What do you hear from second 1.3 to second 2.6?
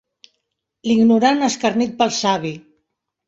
escarnit pel savi